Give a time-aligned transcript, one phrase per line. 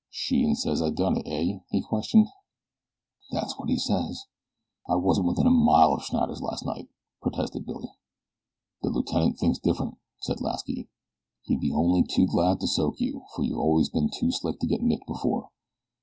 [0.09, 2.25] "Sheehan says I done it, eh?" he questioned.
[3.29, 4.25] "That's what he says."
[4.89, 6.89] "I wasn't within a mile of Schneider's that night,"
[7.21, 7.91] protested Billy.
[8.81, 10.89] "The Lieut thinks different," said Lasky.
[11.43, 14.65] "He'd be only too glad to soak you; for you've always been too slick to
[14.65, 15.51] get nicked before.